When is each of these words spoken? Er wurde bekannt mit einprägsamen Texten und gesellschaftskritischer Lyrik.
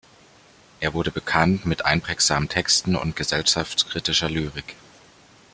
Er 0.79 0.95
wurde 0.95 1.11
bekannt 1.11 1.67
mit 1.67 1.85
einprägsamen 1.85 2.49
Texten 2.49 2.95
und 2.95 3.15
gesellschaftskritischer 3.15 4.31
Lyrik. 4.31 4.75